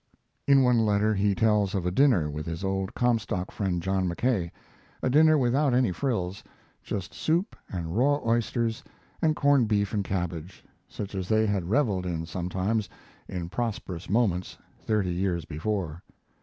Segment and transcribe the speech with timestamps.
[0.47, 4.51] ]In one letter he tells of a dinner with his old Comstock friend, John Mackay
[5.03, 6.43] a dinner without any frills,
[6.81, 8.83] just soup and raw oysters
[9.21, 12.89] and corned beef and cabbage, such as they had reveled in sometimes,
[13.27, 16.01] in prosperous moments, thirty years before.